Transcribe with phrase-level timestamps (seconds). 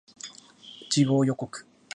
[0.89, 1.47] 次号予告